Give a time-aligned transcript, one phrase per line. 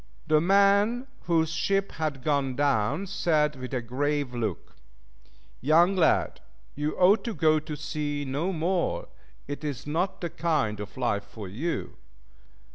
[0.25, 4.75] The man whose ship had gone down said with a grave look,
[5.61, 6.41] "Young lad,
[6.73, 9.09] you ought to go to sea no more,
[9.47, 11.97] it is not the kind, of life for you."